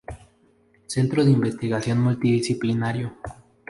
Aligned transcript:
Centro 0.87 1.23
de 1.23 1.29
Investigación 1.29 2.01
multidisciplinario. 2.01 3.13